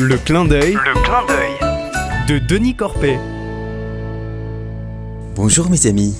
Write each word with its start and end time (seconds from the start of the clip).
Le 0.00 0.16
clin 0.16 0.44
d'œil 0.44 0.74
Le 0.74 1.02
clin 1.02 1.26
d'œil. 1.26 2.28
de 2.28 2.38
Denis 2.38 2.76
Corpet. 2.76 3.18
Bonjour 5.34 5.68
mes 5.70 5.88
amis. 5.88 6.14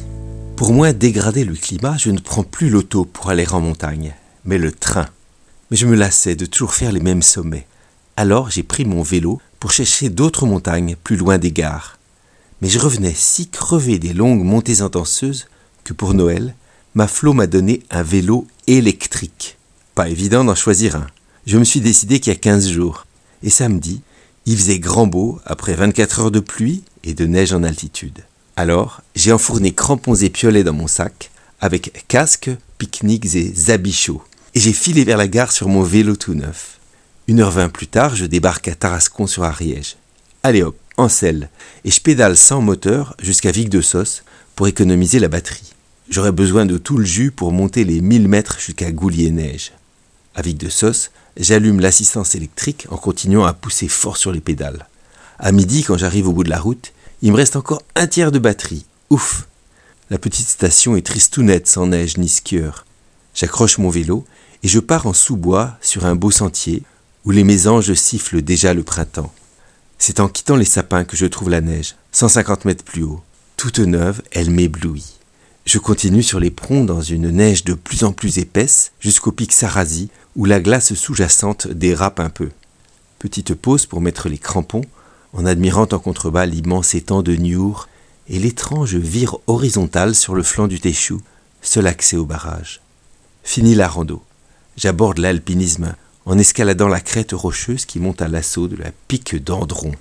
Pour 0.56 0.72
moins 0.72 0.93
dégrader 0.93 1.45
le 1.45 1.54
climat, 1.54 1.96
je 1.96 2.11
ne 2.11 2.19
prends 2.19 2.43
plus 2.43 2.71
l'auto 2.71 3.04
pour 3.04 3.30
aller 3.30 3.46
en 3.53 3.61
montagne, 3.61 4.14
mais 4.45 4.59
le 4.59 4.72
train. 4.72 5.06
Mais 5.71 5.77
je 5.77 5.87
me 5.87 5.95
lassais 5.95 6.35
de 6.35 6.45
toujours 6.45 6.75
faire 6.75 6.91
les 6.91 6.99
mêmes 6.99 7.22
sommets. 7.22 7.69
Alors 8.17 8.51
j'ai 8.51 8.64
pris 8.64 8.85
mon 8.85 9.03
vélo 9.03 9.40
pour 9.60 9.71
chercher 9.71 10.08
d'autres 10.08 10.45
montagnes 10.45 10.97
plus 10.97 11.17
loin 11.17 11.38
des 11.38 11.53
gares. 11.53 12.01
Mais 12.60 12.69
je 12.69 12.81
revenais 12.81 13.15
si 13.15 13.49
crevé 13.49 14.01
des 14.01 14.13
longues 14.13 14.42
montées 14.42 14.81
intenseuses 14.81 15.47
que 15.85 15.92
pour 15.92 16.15
Noël, 16.15 16.56
ma 16.97 17.06
Flo 17.06 17.33
m'a 17.33 17.47
donné 17.47 17.84
un 17.91 18.02
vélo 18.02 18.48
électrique. 18.66 19.56
Pas 19.95 20.09
évident 20.09 20.42
d'en 20.42 20.56
choisir 20.56 20.97
un. 20.97 21.06
Je 21.47 21.59
me 21.59 21.65
suis 21.65 21.80
décidé 21.80 22.19
qu'il 22.19 22.33
y 22.33 22.37
a 22.37 22.38
15 22.38 22.69
jours. 22.69 23.05
Et 23.42 23.50
samedi, 23.50 24.02
il 24.47 24.56
faisait 24.56 24.78
grand 24.78 25.06
beau 25.06 25.41
après 25.45 25.74
24 25.74 26.20
heures 26.20 26.30
de 26.30 26.41
pluie 26.41 26.83
et 27.05 27.15
de 27.15 27.27
neige 27.27 27.52
en 27.52 27.62
altitude. 27.62 28.24
Alors, 28.56 29.02
j'ai 29.15 29.33
enfourné 29.33 29.73
crampons 29.73 30.15
et 30.15 30.30
piolets 30.30 30.65
dans 30.65 30.73
mon 30.73 30.87
sac, 30.87 31.30
avec 31.60 32.05
casque, 32.09 32.51
pique-niques 32.79 33.34
et 33.34 33.52
zabichaux. 33.55 34.23
Et 34.55 34.60
j'ai 34.60 34.73
filé 34.73 35.05
vers 35.05 35.16
la 35.16 35.29
gare 35.29 35.52
sur 35.52 35.69
mon 35.69 35.82
vélo 35.82 36.16
tout 36.16 36.34
neuf. 36.34 36.79
Une 37.29 37.41
heure 37.41 37.51
vingt 37.51 37.69
plus 37.69 37.87
tard, 37.87 38.16
je 38.16 38.24
débarque 38.24 38.69
à 38.69 38.74
Tarascon 38.74 39.27
sur 39.27 39.45
Ariège. 39.45 39.96
Allez 40.43 40.62
hop, 40.62 40.77
en 40.96 41.09
selle, 41.09 41.51
et 41.84 41.91
je 41.91 42.01
pédale 42.01 42.37
sans 42.37 42.60
moteur 42.60 43.15
jusqu'à 43.20 43.51
Vic 43.51 43.68
de 43.68 43.80
Sauce 43.80 44.24
pour 44.57 44.66
économiser 44.66 45.18
la 45.18 45.29
batterie. 45.29 45.74
J'aurais 46.09 46.32
besoin 46.32 46.65
de 46.65 46.79
tout 46.79 46.96
le 46.96 47.05
jus 47.05 47.30
pour 47.30 47.52
monter 47.52 47.84
les 47.84 48.01
1000 48.01 48.29
mètres 48.29 48.59
jusqu'à 48.59 48.91
Goulier-Neige. 48.91 49.73
À 50.38 50.41
Vic 50.41 50.56
de 50.56 50.69
Sauce, 50.69 51.10
j'allume 51.37 51.80
l'assistance 51.80 52.37
électrique 52.37 52.87
en 52.91 52.96
continuant 52.96 53.45
à 53.45 53.52
pousser 53.52 53.88
fort 53.88 54.16
sur 54.16 54.30
les 54.30 54.41
pédales. 54.41 54.87
À 55.41 55.51
midi, 55.51 55.83
quand 55.83 55.99
j'arrive 55.99 56.29
au 56.29 56.32
bout 56.32 56.45
de 56.45 56.49
la 56.49 56.60
route, 56.60 56.93
il 57.23 57.32
me 57.32 57.37
reste 57.37 57.57
encore 57.57 57.82
un 57.96 58.07
tiers 58.07 58.30
de 58.30 58.38
batterie. 58.38 58.87
Ouf 59.10 59.48
La 60.10 60.18
petite 60.18 60.46
station 60.46 60.95
est 60.95 61.04
tristounette 61.04 61.66
sans 61.66 61.88
neige 61.88 62.18
ni 62.18 62.29
skieur. 62.29 62.87
J'accroche 63.35 63.79
mon 63.79 63.90
vélo 63.90 64.24
et 64.62 64.68
je 64.68 64.78
pars 64.78 65.08
en 65.08 65.12
sous-bois 65.12 65.76
sur 65.80 66.06
un 66.06 66.14
beau 66.14 66.30
sentier 66.30 66.84
où 67.24 67.32
les 67.32 67.42
mésanges 67.42 67.94
sifflent 67.94 68.41
déjà 68.41 68.74
le 68.74 68.84
printemps. 68.84 69.34
C'est 69.98 70.20
en 70.20 70.28
quittant 70.28 70.54
les 70.54 70.64
sapins 70.64 71.02
que 71.02 71.16
je 71.16 71.26
trouve 71.26 71.50
la 71.50 71.62
neige, 71.62 71.96
150 72.12 72.64
mètres 72.64 72.84
plus 72.84 73.02
haut. 73.02 73.22
Toute 73.56 73.80
neuve, 73.80 74.22
elle 74.30 74.50
m'éblouit. 74.50 75.17
Je 75.69 75.77
continue 75.77 76.22
sur 76.22 76.41
les 76.41 76.50
dans 76.70 77.02
une 77.02 77.28
neige 77.28 77.62
de 77.62 77.74
plus 77.74 78.02
en 78.02 78.12
plus 78.12 78.38
épaisse 78.38 78.92
jusqu'au 79.00 79.33
pic 79.33 79.52
Sarasi 79.52 80.08
où 80.34 80.47
la 80.47 80.60
glace 80.60 80.94
sous-jacente 80.94 81.69
dérape 81.69 82.20
un 82.20 82.30
peu. 82.30 82.48
Petite 83.19 83.52
pause 83.52 83.84
pour 83.84 84.00
mettre 84.00 84.30
les 84.30 84.38
crampons 84.38 84.86
en 85.34 85.44
admirant 85.44 85.86
en 85.92 85.98
contrebas 85.98 86.47
l'immense 86.47 86.94
étang 86.94 87.20
de 87.20 87.34
Niur 87.34 87.86
et 88.30 88.38
l'étrange 88.38 88.94
vire 88.94 89.36
horizontale 89.47 90.14
sur 90.14 90.34
le 90.34 90.42
flanc 90.42 90.69
du 90.69 90.80
Téchou, 90.80 91.20
seul 91.60 91.86
accès 91.86 92.16
au 92.16 92.25
barrage. 92.25 92.80
Fini 93.44 93.75
la 93.75 93.88
rando. 93.88 94.22
J'aborde 94.78 95.19
l'alpinisme 95.19 95.94
en 96.25 96.38
escaladant 96.38 96.88
la 96.88 97.03
crête 97.03 97.32
rocheuse 97.32 97.84
qui 97.84 98.00
monte 98.00 98.22
à 98.22 98.28
l'assaut 98.28 98.69
de 98.69 98.77
la 98.77 98.91
pique 99.06 99.36
d'Andron. 99.36 99.92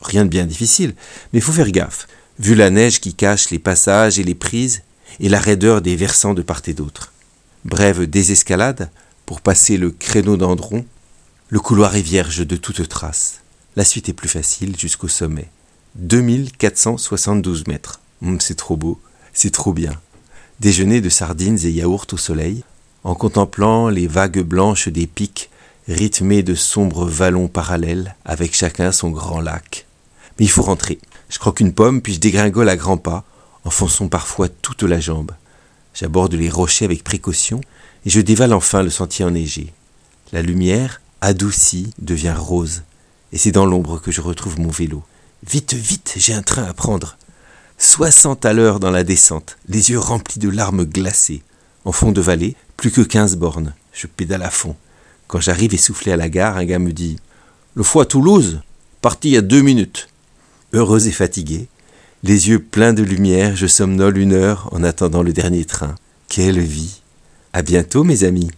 Rien 0.00 0.24
de 0.24 0.30
bien 0.30 0.46
difficile, 0.46 0.96
mais 1.32 1.38
faut 1.38 1.52
faire 1.52 1.70
gaffe, 1.70 2.08
vu 2.40 2.56
la 2.56 2.70
neige 2.70 2.98
qui 2.98 3.14
cache 3.14 3.50
les 3.50 3.60
passages 3.60 4.18
et 4.18 4.24
les 4.24 4.34
prises 4.34 4.82
et 5.20 5.28
la 5.28 5.40
raideur 5.40 5.82
des 5.82 5.96
versants 5.96 6.34
de 6.34 6.42
part 6.42 6.62
et 6.66 6.74
d'autre. 6.74 7.12
Brève 7.64 8.06
désescalade 8.06 8.90
pour 9.26 9.40
passer 9.40 9.76
le 9.76 9.90
créneau 9.90 10.36
d'Andron, 10.36 10.84
le 11.48 11.60
couloir 11.60 11.96
est 11.96 12.02
vierge 12.02 12.46
de 12.46 12.56
toute 12.56 12.88
trace. 12.88 13.40
La 13.76 13.84
suite 13.84 14.08
est 14.08 14.14
plus 14.14 14.28
facile 14.28 14.76
jusqu'au 14.78 15.08
sommet. 15.08 15.48
2472 15.96 17.66
mètres. 17.66 18.00
Hum, 18.22 18.40
c'est 18.40 18.56
trop 18.56 18.76
beau, 18.76 19.00
c'est 19.32 19.50
trop 19.50 19.72
bien. 19.72 19.92
Déjeuner 20.60 21.00
de 21.00 21.08
sardines 21.08 21.58
et 21.64 21.70
yaourts 21.70 22.06
au 22.12 22.16
soleil, 22.16 22.64
en 23.04 23.14
contemplant 23.14 23.88
les 23.88 24.06
vagues 24.06 24.40
blanches 24.40 24.88
des 24.88 25.06
pics 25.06 25.50
rythmées 25.88 26.42
de 26.42 26.54
sombres 26.54 27.06
vallons 27.06 27.48
parallèles, 27.48 28.14
avec 28.24 28.54
chacun 28.54 28.92
son 28.92 29.10
grand 29.10 29.40
lac. 29.40 29.86
Mais 30.38 30.46
il 30.46 30.50
faut 30.50 30.62
rentrer. 30.62 30.98
Je 31.28 31.38
croque 31.38 31.60
une 31.60 31.72
pomme, 31.72 32.00
puis 32.00 32.14
je 32.14 32.20
dégringole 32.20 32.68
à 32.68 32.76
grands 32.76 32.98
pas, 32.98 33.24
enfonçant 33.64 34.08
parfois 34.08 34.48
toute 34.48 34.82
la 34.82 35.00
jambe. 35.00 35.32
J'aborde 35.94 36.34
les 36.34 36.48
rochers 36.48 36.84
avec 36.84 37.04
précaution, 37.04 37.60
et 38.04 38.10
je 38.10 38.20
dévale 38.20 38.52
enfin 38.52 38.82
le 38.82 38.90
sentier 38.90 39.24
enneigé. 39.24 39.72
La 40.32 40.42
lumière, 40.42 41.00
adoucie, 41.20 41.92
devient 41.98 42.34
rose, 42.36 42.82
et 43.32 43.38
c'est 43.38 43.52
dans 43.52 43.66
l'ombre 43.66 44.00
que 44.00 44.10
je 44.10 44.20
retrouve 44.20 44.58
mon 44.58 44.70
vélo. 44.70 45.02
Vite, 45.46 45.74
vite, 45.74 46.14
j'ai 46.16 46.34
un 46.34 46.42
train 46.42 46.64
à 46.64 46.72
prendre. 46.72 47.16
Soixante 47.78 48.44
à 48.44 48.52
l'heure 48.52 48.80
dans 48.80 48.90
la 48.90 49.04
descente, 49.04 49.58
les 49.68 49.90
yeux 49.90 49.98
remplis 49.98 50.38
de 50.38 50.48
larmes 50.48 50.84
glacées. 50.84 51.42
En 51.84 51.92
fond 51.92 52.12
de 52.12 52.20
vallée, 52.20 52.56
plus 52.76 52.90
que 52.90 53.00
quinze 53.00 53.36
bornes. 53.36 53.74
Je 53.92 54.06
pédale 54.06 54.42
à 54.42 54.50
fond. 54.50 54.76
Quand 55.26 55.40
j'arrive 55.40 55.74
essoufflé 55.74 56.12
à 56.12 56.16
la 56.16 56.28
gare, 56.28 56.56
un 56.56 56.64
gars 56.64 56.78
me 56.78 56.92
dit 56.92 57.18
Le 57.74 57.82
foie 57.82 58.06
Toulouse? 58.06 58.60
Parti 59.00 59.30
il 59.30 59.32
y 59.32 59.36
a 59.36 59.42
deux 59.42 59.62
minutes. 59.62 60.08
Heureux 60.72 61.08
et 61.08 61.12
fatigué, 61.12 61.66
les 62.22 62.48
yeux 62.48 62.60
pleins 62.60 62.92
de 62.92 63.02
lumière, 63.02 63.56
je 63.56 63.66
somnole 63.66 64.16
une 64.16 64.32
heure 64.32 64.68
en 64.72 64.84
attendant 64.84 65.22
le 65.22 65.32
dernier 65.32 65.64
train. 65.64 65.96
Quelle 66.28 66.60
vie 66.60 67.02
À 67.52 67.62
bientôt, 67.62 68.04
mes 68.04 68.22
amis 68.24 68.50